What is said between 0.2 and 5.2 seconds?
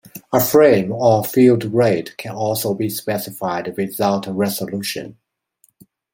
A frame or field rate can also be specified without a resolution.